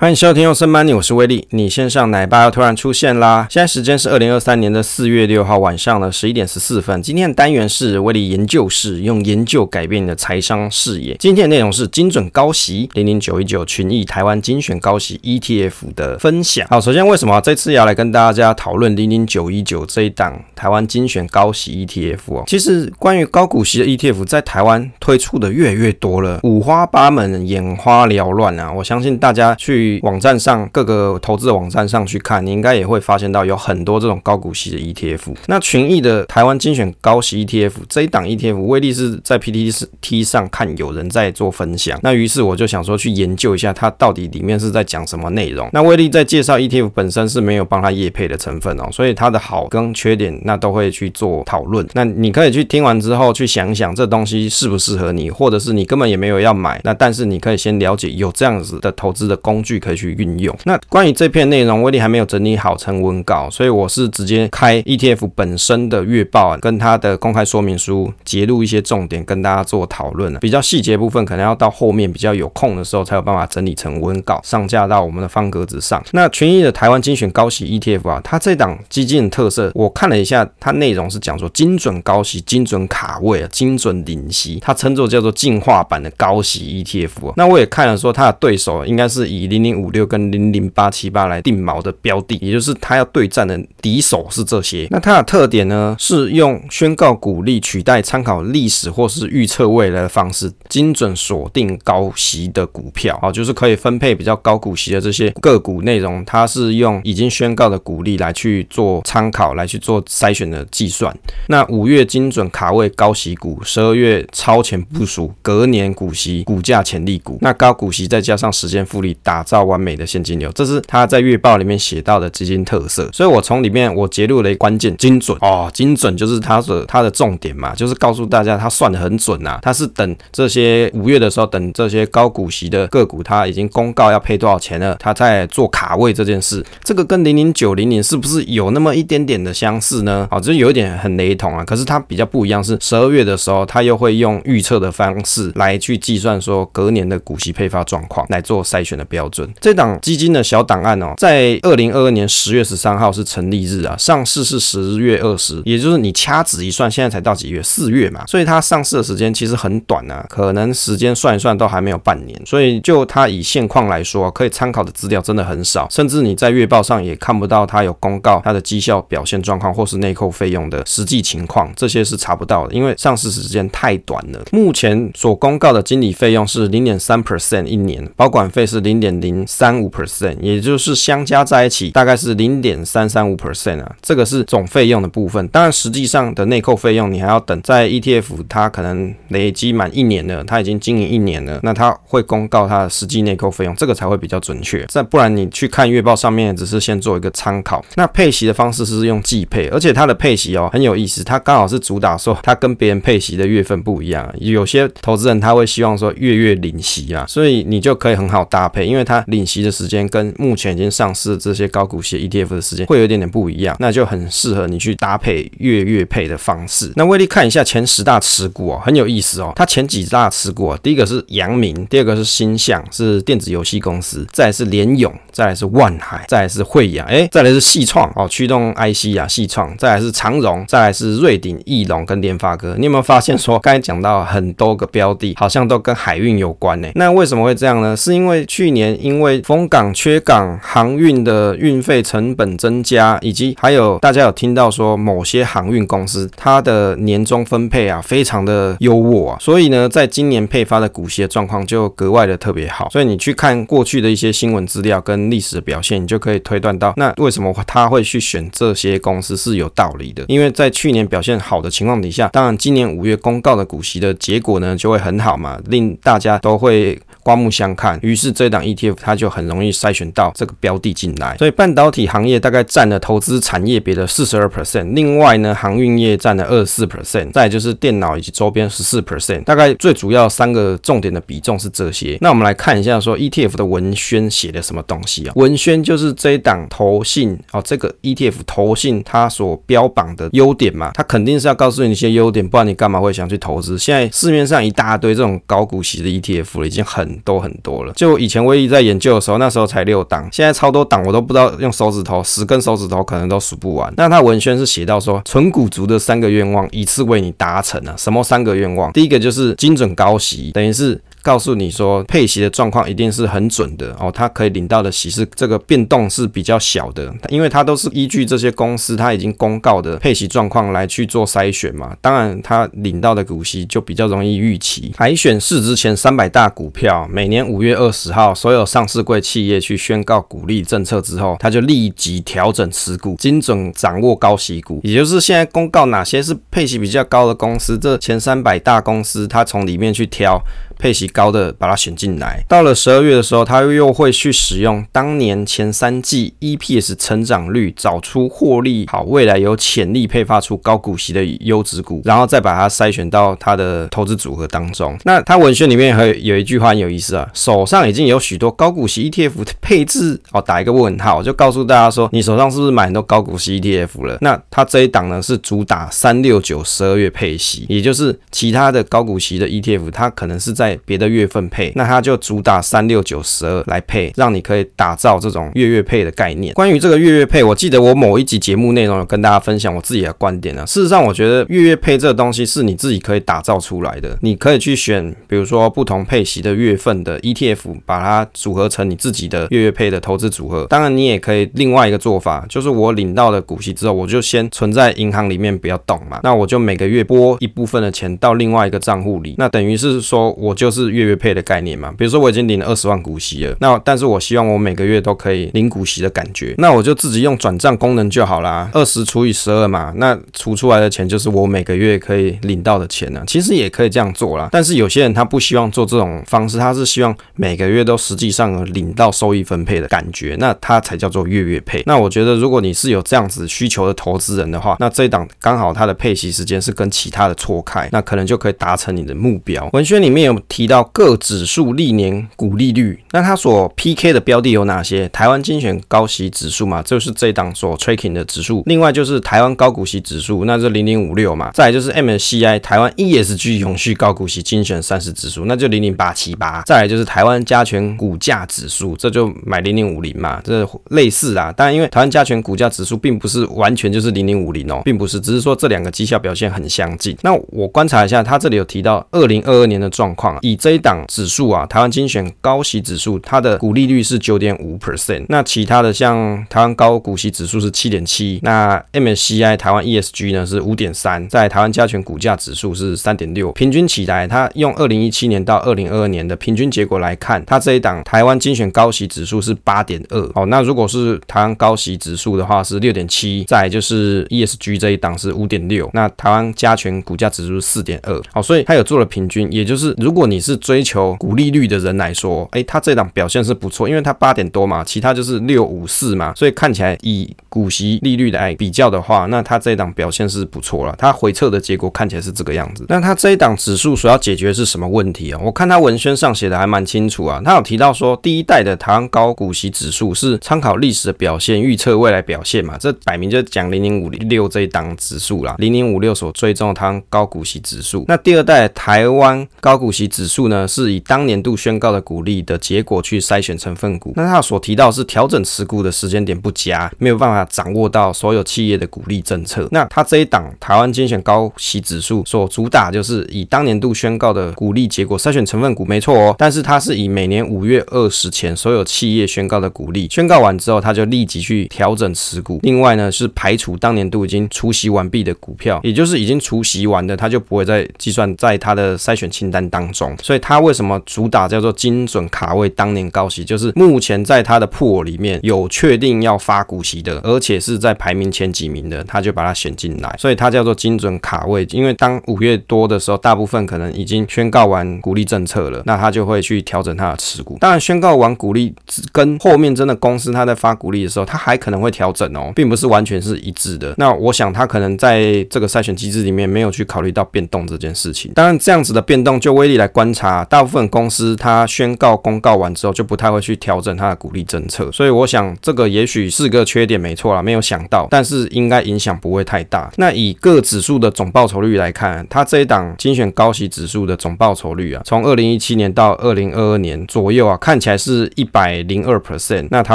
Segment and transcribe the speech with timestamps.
[0.00, 1.48] 欢迎收听《Awesome Money》，我是威利。
[1.50, 3.48] 你线上奶爸又突然出现啦！
[3.50, 7.02] 现在时间是二零二三年的四月六号晚上的十一点十四分。
[7.02, 11.16] 今天的单元是威利研究室，用研究改变你的财商视野。
[11.18, 16.64] 今天的内容是精准高息零零九一九群益台湾精选高息 ETF 的分享。
[16.70, 22.44] 好，首先为什么这次要来跟大家讨论零零九一九这一档台湾精选高息 ETF 哦？
[22.46, 28.72] 其实关于高股息的 ETF 在台湾推出的越来越多了，五花八门，眼花缭乱啊！
[28.72, 29.87] 我相信大家去。
[30.02, 35.34] 网站上各个投资的网站上去看，你应该也会发现到有很多这种高股息的 ETF。
[35.46, 45.68] 那群益的台湾精选高息 ETF 这一档 ETF，威利是在 PTT 上看有人在做分享，那于是我就想说去研究一下它到底里面是在讲什么内容。
[45.72, 51.86] 那威利在介绍 ETF 本身是没有帮他业配的成分哦，所以它的好跟缺点那都会去做讨论。
[51.94, 59.77] 那你可以去听完之后去想想这东西适不适合你，或者是你根本也没有要买，那但是你可以先了解有这样子的投资的工具。
[59.78, 60.56] 可以去运用。
[60.64, 70.34] 那关于这篇内容，威力还没有整理好成文稿，所以我是直接开 ETF 本身的月报，跟它的公开说明书，截录一些重点跟大家做讨论。
[70.40, 76.02] 比较细节部分，可能要到后面比较有空的时候，才有办法整理成文稿，上架到我们的方格子上。
[76.12, 87.34] 那群益的台湾精选高息 ETF 啊，它这档基金的特色，我看了一下，它内容是讲说精准高息、精准卡位、精准领息，它称作叫做进化版的高息 ETF 啊。
[87.36, 89.67] 那我也看了说，它的对手应该是以零零。
[89.68, 94.86] 零五六跟零零八七八来定锚的标的，也就是他要对战的敌手是这些。
[94.90, 106.24] 那它的特点呢，是用宣告股利取代参考历史或是预测未来的方式，精准锁定高息的股票，好，就是可以分配比较高股息的这些个股内容。
[106.24, 111.14] 它是用已经宣告的股利来去做参考，来去做筛选的计算。
[111.48, 117.38] 那五月精准卡位高息股，十二月超前部署隔年股息股价潜力股。
[117.42, 119.57] 那高股息再加上时间复利，打造。
[119.58, 140.28] 到完美的现金流，这是他在月报里面写到的基金特色，所以我从里面我截录了一关键，精准哦，精准就是他的他的重点嘛，就是告诉大家他算的很准啊，他是等这些五月的时候，等这些高股息的个股，他已经公告要配多少钱了，他在做卡位这件事，这个跟零零九零零是不是有那么一点点的相似呢？
[140.30, 149.47] 哦，这有一点很雷同啊，可是它比较不一样，是十二月的时候，他又会用预测的方式来去计算说隔年的股息配发状况来做筛选的标准。
[149.60, 157.62] 这档基金的小档案哦，在二零二二年十月十三号是成立日啊，上市是十月二十，也就是你掐指一算，现在才到几月？
[157.62, 174.42] 四月嘛，所以它上市的时间其实很短啊，可能时间算一算都还没有半年，所以就它以现况来说，可以参考的资料真的很少，甚至你在月报上也看不到它有公告它的绩效表现状况或是内扣费用的实际情况，这些是查不到的，因为上市时间太短了。
[174.52, 179.27] 目前所公告的经理费用是零点三 percent 一年，保管费是零点零。
[179.46, 185.46] 三五 percent，也就是相加在一起大概是零点三三五 percent 啊，这个是总费用的部分。
[185.48, 194.84] 当然，实际上的内扣费用你还要等，在 ETF 它可能累积满一年了，它已经经营一年了，那它会公告它的实际内扣费用，这个才会比较准确。
[194.86, 197.84] 再不然你去看月报上面，只是先做一个参考。
[197.96, 204.32] 那配息的方式是用季配，而且它的配息哦很有意思，它刚好是主打说它跟别人配息的月份不一样。
[204.38, 216.92] 有些投资人他会希望说月月领息啊，所以你就可以很好搭配，因为它领息的时间跟目前已经上市的这些高股息 ETF 的时间会有一点点不一样，那就很适合你去搭配月月配的方式。
[216.96, 219.52] 那威利看一下前十大持股哦，很有意思哦。
[219.56, 232.74] 它前几大持股啊，第一个是阳明，第二个是星象，是电子游戏公司，再来是联咏，再来是万海，再来是慧洋，哎，再来是细创哦，驱动 IC 啊，细创，再来是长荣，再来是瑞鼎、翼龙跟联发科。
[232.78, 236.88] 你有没有发现说，刚才讲到很多个标的，好像都跟海运有关呢？
[236.94, 237.96] 那为什么会这样呢？
[237.96, 252.90] 是因为去年因为封港缺港，航运的运费成本增加，以及还有大家有听到说某些航运公司它的年终分配啊非常的优渥啊，所以呢，在今年配发的股息的状况就格外的特别好。
[252.90, 260.22] 所以你去看过去的一些新闻资料跟历史的表现，你就可以推断到，那为什么他会去选这些公司是有道理的。
[260.28, 266.98] 因为在去年表现好的情况底下，当然今年五月公告的股息的结果呢就会很好嘛，令大家都会。
[267.28, 271.36] 刮目相看，于是这档 ETF 它就很容易筛选到这个标的进来。
[271.36, 279.44] 所以半导体行业大概占了投资产业别的四十二 percent，另外呢，航运业占了二十四 percent，再就是电脑以及周边十四 percent。
[279.44, 282.16] 大概最主要三个重点的比重是这些。
[282.22, 285.32] 那我们来看一下说 ETF 的文宣写的什么东西啊？
[285.36, 293.76] 文宣就是这一档投信哦，这个 ETF 投信它所标榜的优点嘛，它肯定是要告诉你一些优点，不然你干嘛会想去投资？
[293.76, 297.17] 现在市面上一大堆这种高股息的 ETF 了，已经很。
[297.24, 303.92] 都很多了，就以前我一在研究的时候，那时候才六档，现在超多档，我都不知道用手指头，十根手指头可能都数不完。
[303.96, 307.94] 那他文轩是写到说，纯股族的三个愿望，一次为你达成啊！
[307.96, 308.92] 什么三个愿望？
[308.92, 311.00] 第一个就是精准高息，等于是。
[311.22, 314.10] 告诉你说，配息的状况一定是很准的哦。
[314.10, 321.96] 他可以领到的息是这个变动是比较小的，因为它都是依据这些公司它已经公告的配息状况来去做筛选嘛。
[322.00, 324.92] 当然，他领到的股息就比较容易预期。
[324.96, 340.40] 海选市值前三百大股票，每年五月二十号，所有上市柜企业去宣告股利政策之后，他就立即调整持股，精准掌握高息股，也就是现在公告哪些是配息比较高的公司，这前三百大公司，他从里面去挑。
[340.78, 342.44] 配息高的把它选进来。
[342.48, 354.96] 到了十二月的时候他又会去使用当年前三季 eps 成长率找出获利好未来有潜力配发出高股息的优质股然后再把它筛选到他的投资组合当中。
[355.04, 364.18] 那他文献里面还有一句话很有意思啊手上已经有许多高股息 etf 的配置哦打一个问号就告诉大家说你手上是不是买很多高股息 etf 了？
[364.20, 376.52] 那他这一档呢是主打三六九十二月配息也就是其他的高股息的 etf 它可能是在别的月份配，那它就主打三六九十二来配，让你可以打造这种月月配的概念。
[376.54, 380.66] 关于这个月月配，我记得我某一集节目内容有跟大家分享我自己的观点啊。
[380.66, 390.66] 事实上，我觉得月月配这个东西是你自己可以打造出来的，你可以去选，比如说不同配息的月份的 ETF，把它组合成你自己的月月配的投资组合。
[390.68, 400.57] 当然，你也可以另外一个做法，就是我领到的股息之后，我就先存在银行里面不要动嘛，那我就每个月拨一部分的钱到另外一个账户里，那等于是说我。
[400.58, 401.94] 就是月月配的概念嘛。
[401.96, 406.54] 比如说我已经领了二十万股息了那但是我希望我每个月都可以领股息的感觉。
[406.58, 421.82] 那我就自己用转账功能就好啦二十除以十二嘛那除出来的钱就是我每个月可以领到的钱呢其实也可以这样做啦但是有些人他不希望做这种方式他是希望每个月都实际上领到收益分配的感觉那他才叫做月月配。
[421.86, 429.68] 那我觉得如果你是有这样子需求的投资人的话那这一档刚好他的配息时间是跟其他的错开那可能就可以达成你的目标。
[429.72, 435.08] 文学里面有提到各指数历年股利率那它所 pk 的标的有哪些？
[435.10, 438.62] 台湾精选高息指数嘛就是这档所 tracking 的指数。
[438.66, 446.62] 另外就是台湾高股息指数那是零零五六嘛再来就是 MSCI 台湾 esg 永续高股息精选三十指数那就零零八七八。
[446.62, 457.16] 再来就是台湾加权股价指数这就买零零五零嘛这类似啊当然因为台湾加权股价指数并不是完全就是零零五零哦并不是只是说这两个绩效表现很相近。
[457.22, 465.24] 那我观察一下它这里有提到二零二二年的状况以这一档指数啊，台湾精选高息指数，它的股利率是九点五 percent。
[465.28, 473.52] 那其他的像台湾高股息指数是七点七，那 MSCI 台湾 ESG 呢是五点三，在台湾加权股价指数是三点六。
[473.52, 480.30] 平均起来，它用二零一七年到二零二二年的平均结果来看，它这一档台湾精选高息指数是八点二。
[480.34, 488.22] 好，那如果是台湾高息指数的话是六点七，再就是 ESG 这一档是五点六，那台湾加权股价指数是四点二。
[488.32, 500.94] 好，所以它有做了平均，也就是如果你是追求股利率的人来说，诶、他，它这档表现是不错，因为它八点多嘛，其他就是六五四嘛，所以看起来以股息利率来比较的话，那它这档表现是不错了。
[500.96, 502.86] 它回撤的结果看起来是这个样子。
[502.88, 505.40] 那它这一档指数所要解决的是什么问题啊？
[505.42, 518.04] 我看它文宣上写的还蛮清楚啊，它有提到说第一代的台湾高股息指数是参考历史的表现预测未来表现嘛，这摆明就讲零零五六这一档指数啦，零零五六所追踪的台湾高股息指数。
[518.08, 524.12] 那第二代台湾高股息指数呢是以当年度宣告的股利的结果去筛选成分股。
[524.16, 529.68] 那他所提到是调整持股的时间点不佳没有办法掌握到所有企业的股利政策。
[529.70, 536.34] 那他这一档台湾精选高息指数所主打就是以当年度宣告的股利结果筛选成分股没错哦。
[536.38, 542.58] 但是他是以每年五月二十前所有企业宣告的股利宣告完之后他就立即去调整持股。
[542.62, 549.97] 另外呢是排除当年度已经出席完毕的股票也就是已经出席完的他就不会再计算在他的筛选清单当中。
[549.98, 550.16] 中。
[550.22, 561.66] 所以它为什么主打叫做精准卡位当年高息，就是目前在它的铺里面有确定要发股息的，而且是在排名前几名的，他就把它选进来，所以它叫做精准卡位。
[561.70, 567.58] 因为当五月多的时候，大部分可能已经宣告完鼓励政策了，那他就会去调整他的持股。
[567.60, 568.72] 当然，宣告完鼓励
[569.10, 573.94] 跟后面真的公司他在发鼓励的时候，他还可能会调整哦，并不是完全是一致的。
[573.98, 578.32] 那我想他可能在这个筛选机制里面没有去考虑到变动这件事情。
[578.34, 579.87] 当然，这样子的变动就威力来。
[579.88, 584.90] 观察，大部分公司它宣告公告完之后，就不太会去调整它的股利政策。
[584.92, 589.90] 所以我想这个也许是个缺点，没错啦，没有想到，但是应该影响不会太大。
[589.96, 599.68] 那以各指数的总报酬率来看，它这一档精选高息指数的总报酬率啊，从二零一七年到二零二二年左右啊，看起来是一百零二 percent。
[599.70, 599.94] 那台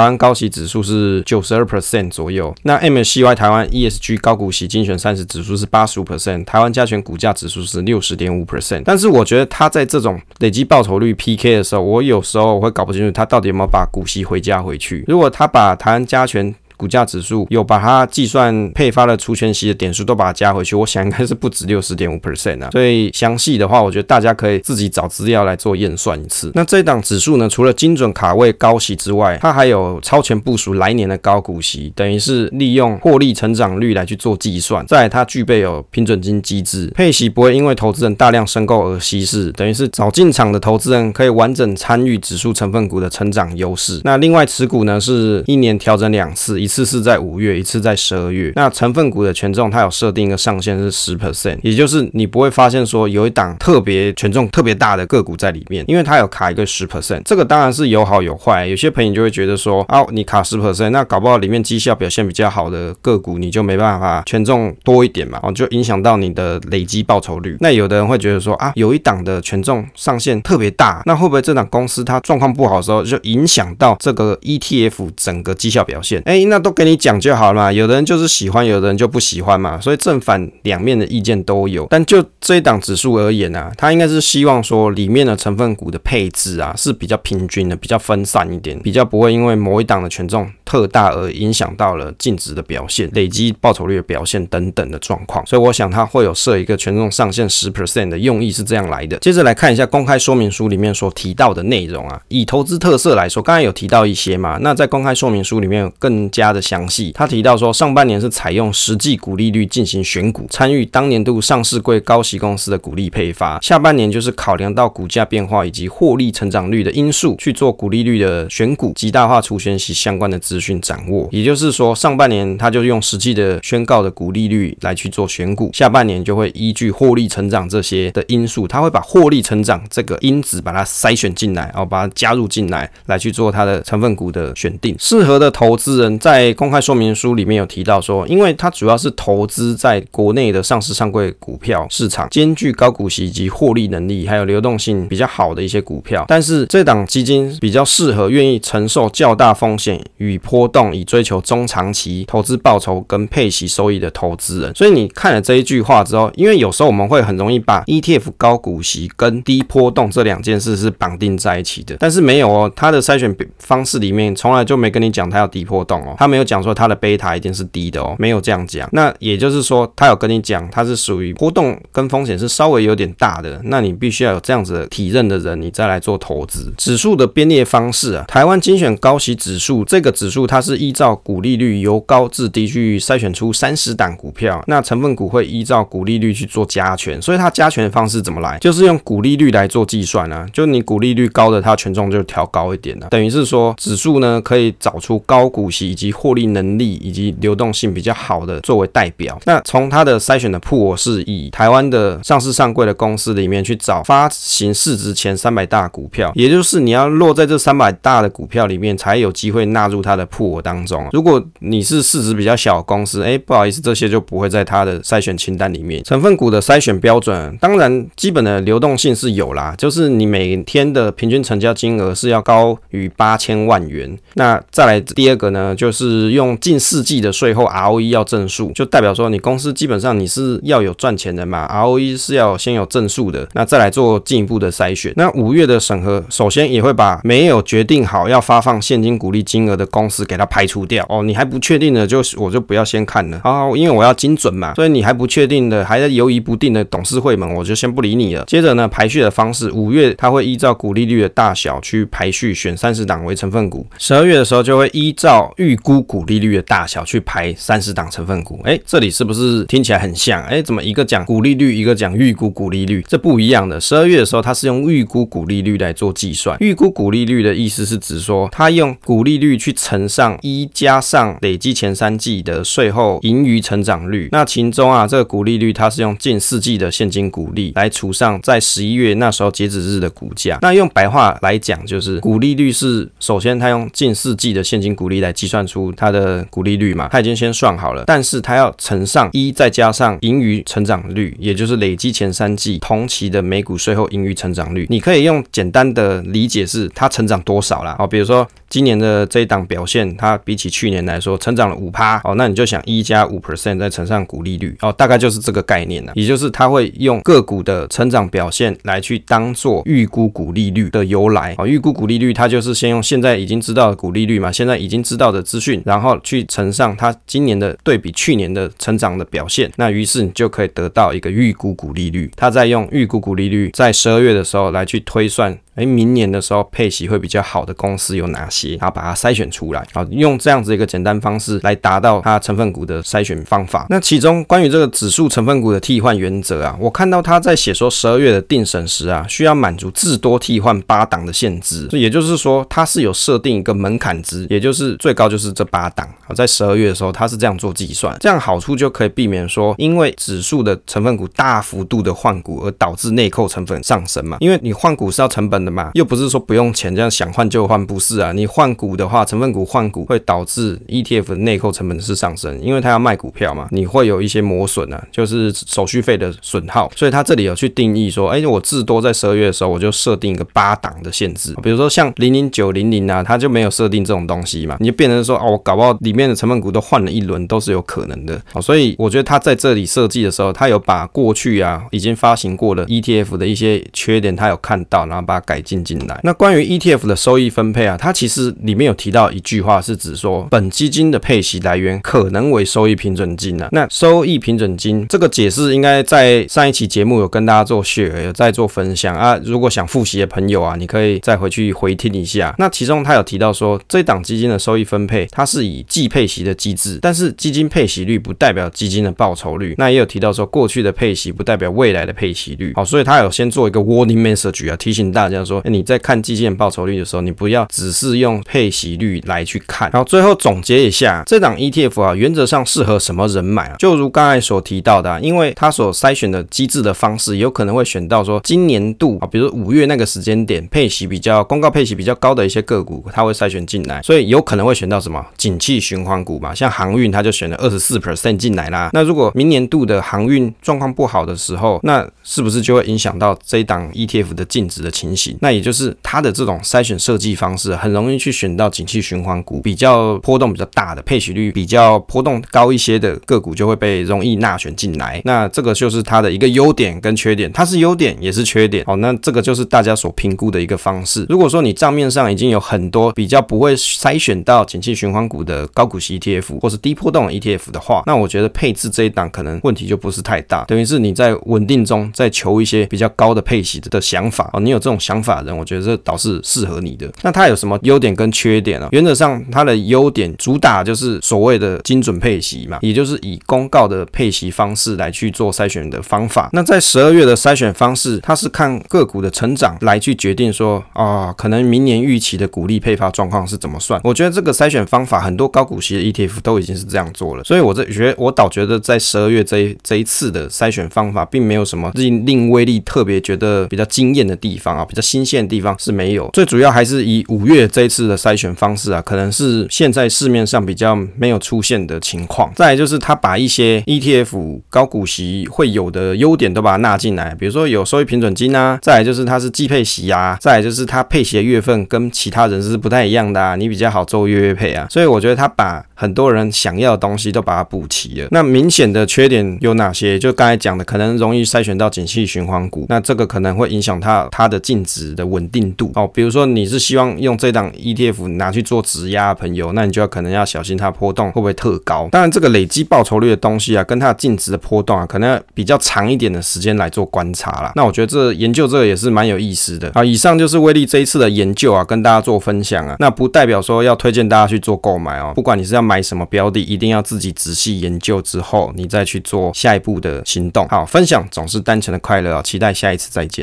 [0.00, 2.54] 湾高息指数是九十二 percent 左右。
[2.62, 8.82] 那 MSCY 台湾 ESG 高股息精选三十指数是八十五 percent，台湾加权股价指数是六十点五 percent。
[8.84, 15.04] 但是我觉得它在这种累积报酬率 PK 的时候，我有时候我会搞不清楚他到底有没有把股息回家回去。
[15.06, 22.70] 如果他把台湾加权股价指数有把它计算配发的除权息的点数都把它加回去，我想应该是不止六十点五 percent 啊。
[22.72, 26.50] 所以详细的话，我觉得大家可以自己找资料来做验算一次。
[26.54, 34.84] 那这档指数呢，除了精准卡位高息之外，它还有超前部署来年的高股息，等于是利用获利成长率来去做计算。
[34.86, 44.00] 再来，它具备有平准金机制，配息不会因为投资人大量申购而稀释，等于是早进场的投资人可以完整参与指数成分股的成长优势。
[44.04, 46.63] 那另外持股呢，是一年调整两次。
[46.64, 48.50] 一次是在五月，一次在十二月。
[48.56, 57.20] 那成分股的权重它有设定一个上限是十 percent，也就是你不会发现说有一档特别权重特别大的个股在里面，因为它有卡一个十 percent。
[57.26, 67.58] 这个当然是有好有坏，有些朋友就会觉得说啊，你卡十 percent，那搞不好里面绩效表现比较好的个股你就没办法权重多一点嘛，哦，就影响到你的累积报酬率。
[67.60, 76.22] 那有的人会觉得说啊，有一档的权重上限特别大，那会不会这档公司它状况不好的时候就影响到这个 ETF 整个绩效表现？
[76.24, 77.72] 哎，那那都给你讲就好了嘛。
[77.72, 79.80] 有的人就是喜欢，有的人就不喜欢嘛。
[79.80, 81.84] 所以正反两面的意见都有。
[81.90, 95.44] 但就这一档指数而言啊，它应该是希望说里面的成分股的配置啊是比较平均的，比较分散一点，比较不会因为某一档的权重特大而影响到了净值的表现、累积报酬率的表现等等的状况。
[95.44, 99.16] 所以我想它会有设一个权重上限十 percent 的用意是这样来的。
[99.18, 107.10] 接着来看一下公开说明书里面所提到的内容啊，以投资特色来说，刚才有提到一些嘛，那在公开说明书里面有更加的详细。
[107.14, 121.28] 他提到说，上半年是采用实际股利率进行选股，参与当年度上市柜高息公司的股利配发；下半年就是考量到股价变化以及获利成长率的因素去做股利率的选股，极大化除权息相关的资讯掌握。
[121.32, 134.94] 也就是说，上半年他就用实际的宣告的股利率来去做选股，下半年就会依据获利成长这些的因素，他会把获利成长这个因子把它筛选进来，然后把它加入进来，来去做它的成分股的选定。
[134.98, 146.24] 适合的投资人在在公开说明书里面有提到说，因为它主要是投资在国内的上市上柜股票市场，兼具高股息以及获利能力，还有流动性比较好的一些股票。
[146.26, 154.74] 但是这档基金比较适合愿意承受较大风险与波动，以追求中长期投资报酬跟配息收益的投资人。
[154.74, 168.88] 所以你看了这一句话之后，因为有时候我们会很容易把 ETF 高股息跟低波动这两件事是绑定在一起的，但是没有哦，它的筛选方式里面从来就没跟你讲它要低波动哦，他没有讲说他的贝塔一定是低的哦，没有这样讲。
[168.92, 173.60] 那也就是说，他有跟你讲，它是属于波动跟风险是稍微有点大的。
[173.64, 176.72] 那你必须要有这样子的体认的人，你再来做投资。
[176.78, 187.20] 指数的编列方式啊，台湾精选高息指数这个指数，它是依照股利率由高至低去筛选出三十档股票，那成分股会依照股利率去做加权。
[187.20, 188.58] 所以它加权的方式怎么来？
[188.60, 190.46] 就是用股利率来做计算啊。
[190.54, 193.08] 就你股利率高的，它权重就调高一点了。
[193.10, 199.38] 等于是说，指数呢可以找出高股息以及获利能力以及流动性比较好的作为代表。
[199.44, 211.08] 那从它的筛选的铺，我是以台湾的上市上柜的公司里面去找发行市值前三百大股票，也就是你要落在这三百大的股票里面，才有机会纳入它的铺我当中。
[211.12, 216.02] 如果你是市值比较小的公司，哎，不好意思，这些就不会在它的筛选清单里面。
[216.04, 224.16] 成分股的筛选标准，当然基本的流动性是有啦，就是你每天的平均成交金额是要高于八千万元。
[224.34, 235.12] 那再来第二个呢，就是是用近四季的税后 ROE 要正数，就代表说你公司基本上你是要有赚钱的嘛，ROE 是要先有正数的，那再来做进一步的筛选。
[235.16, 241.22] 那五月的审核，首先也会把没有决定好要发放现金股利金额的公司给它排除掉哦。
[241.22, 248.44] 你还不确定的，就我就不要先看了啊，因为我要精准嘛，所以你还不确定的，还在犹疑不定的董事会们，我就先不理你了。
[248.46, 253.86] 接着呢，排序的方式，五月它会依照股利率的大小去排序，选三十档为成分股。
[253.98, 258.60] 十二月的时候就会依照预估股利率的大小去排三十档成分股。
[258.64, 260.42] 哎，这里是不是听起来很像？
[260.44, 263.80] 哎，怎么一个讲股利率，一个讲预估股利率，这不一样的。
[263.80, 266.56] 十二月的时候，它是用预估股利率来做计算。
[266.60, 274.28] 预估股利率的意思是指说，它用股利率去乘上一加上累积前三季的税后盈余成长率。
[274.30, 280.58] 那其中啊，这个股利率它是用近四季的现金股利来除上在十一月那时候截止日的股价。
[280.62, 294.86] 那用白话来讲，就是股利率是首先它用近四季的现金股利来计算出出它的股利率嘛，它已经先算好了，但是它要乘上一再加上盈余成长率，也就是累积前三季同期的每股税后盈余成长率。
[294.88, 297.96] 你可以用简单的理解是它成长多少啦。
[297.98, 325.56] 哦，比如说今年的这一档表现，它比起去年来说成长了五趴，哦，那你就想一加五 percent 再乘上股利率，哦，大概就是这个概念了，也就是它会用个股的成长表现来去当做预估股利率的由来，哦，预估股利率它就是先用现在已经知道的股利率嘛，现在已经知道的资讯，然后去乘上它今年的对比去年的成长的表现，那于是你就可以得到一个预估股利率，它再用预估股利率在十二月的时候来去推算。
[325.74, 328.76] 哎，明年的时候配息会比较好的公司有哪些？
[328.76, 333.86] 然后把它筛选出来，好，用这样子一个简单方式来达到它成分股的筛选方法。
[333.90, 346.08] 那其中关于这个指数成分股的替换原则啊，我看到他在写说十二月的定审时啊，需要满足至多替换八档的限制，也就是说它是有设定一个门槛值，也就是最高就是这八档。
[346.26, 358.32] 好，在十二月的时候，它是这样做计算，这样好处就可以避免说因为指数的成分股大幅度的换股而导致内扣成本上升嘛，因为你换股是要成本的嘛，又不是说不用钱，这样想换就换，不是啊？
[358.32, 366.90] 你换股的话，成分股换股会导致 ETF 的内扣成本是上升，因为它要卖股票嘛，你会有一些磨损啊，就是手续费的损耗。
[366.94, 378.40] 所以它这里有去定义说，哎，我至多在十二月的时候，我就设定一个八档的限制，比如说像零零九零零啊，它就没有设定这种东西嘛，你就变成说，哦，我搞不好里面的成分股都换了一轮，都是有可能的。
[378.60, 386.18] 所以我觉得它在这里设计的时候，它有把过去啊已经发行过的 ETF 的一些缺点，它有看到，然后把它改改进进来。
[386.24, 393.68] 那关于 ETF 的收益分配啊，它其实里面有提到一句话，是指说本基金的配息来源可能为收益平准金啊。
[393.70, 399.38] 那收益平准金这个解释应该在上一期节目有跟大家做 share，有在做分享啊。
[399.44, 402.52] 如果想复习的朋友啊，你可以再回去回听一下。
[402.58, 409.76] 那其中他有提到说，这档基金的收益分配它是以季配息的机制，但是基金配息率不代表基金的报酬率。
[409.78, 412.72] 那也有提到说，过去的配息不代表未来的配息率。
[412.74, 415.84] 好，所以他有先做一个 warning message 啊，提醒大家说，你。
[415.84, 419.90] 在看基金报酬率的时候，你不要只是用配息率来去看。
[419.92, 423.76] 然后最后总结一下，这档 ETF 啊，原则上适合什么人买啊？
[423.78, 438.88] 就如刚才所提到的啊，因为它所筛选的机制的方式，有可能会选到说今年度啊，比如五月那个时间点配息比较公告配息比较高的一些个股，它会筛选进来，所以有可能会选到什么景气循环股嘛，像航运，它就选了二十四 percent 进来啦。
[438.94, 445.33] 那如果明年度的航运状况不好的时候，那是不是就会影响到这一档 ETF 的净值的情形？
[445.40, 445.94] 那也就是。
[446.02, 455.20] 它的这种筛选设计方式，很容易去选到景气循环股，比较波动比较大的，配息率比较波动高一些的个股就会被容易纳选进来。
[455.24, 458.84] 那这个就是它的一个优点跟缺点，它是优点也是缺点。
[458.84, 461.26] 好，那这个就是大家所评估的一个方式。
[461.28, 470.64] 如果说你账面上已经有很多比较不会筛选到景气循环股的高股息 ETF 或是低波动的 ETF 的话，那我觉得配置这一档可能问题就不是太大。
[470.66, 475.64] 等于是你在稳定中在求一些比较高的配息的想法哦，你有这种想法的人，我。
[475.64, 477.10] 觉得这倒是适合你的。
[477.22, 478.86] 那它有什么优点跟缺点呢？
[478.92, 486.50] 原则上，它的优点主打就是所谓的精准配息嘛，也就是以公告的配息方式来去做筛选的方法。
[486.52, 493.98] 那在十二月的筛选方式，它是看个股的成长来去决定说啊，可能明年预期的股利配发状况是怎么算。
[494.04, 505.74] 我觉得这个筛选方法很多高股息的 ETF 都已经是这样做了，所以我这觉得我倒觉得在十二月这这一次的筛选方法，并没有什么令令威力特别觉得比较惊艳的地方啊，比较新鲜的地方。
[505.76, 512.50] 是没有，最主要还是以五月这一次的筛选方式啊，可能是现在市面上比较没有出现的情况。
[512.54, 528.28] 再来就是他把一些 ETF 高股息会有的优点都把它纳进来，比如说有收益平准金啊，再来就是它是季配息啊，再来就是它配息的月份跟其他人是不太一样的啊，你比较好做月月配啊，所以我觉得他把很多人想要的东西都把它补齐了。
[528.30, 530.18] 那明显的缺点有哪些？
[530.18, 542.08] 就刚才讲的，可能容易筛选到景气循环股，那这个可能会影响它它的净值值的稳定度哦，比如说你是希望用这档 ETF 拿去做质押的朋友，那你就要可能要小心它波动会不会特高。
[542.12, 547.72] 当然，这个累积报酬率的东西啊，跟它的净值的波动啊，可能要比较长一点的时间来做观察啦。
[547.74, 550.04] 那我觉得这研究这个也是蛮有意思的啊。
[550.04, 552.96] 以上就是威力这一次的研究啊，跟大家做分享啊。
[553.00, 555.32] 那不代表说要推荐大家去做购买哦。
[555.34, 560.68] 不管你是要买什么标的，一定要自己仔细研究之后，你再去做下一步的行动。
[560.68, 563.42] 好，分享总是单纯的快乐啊，期待下一次再见。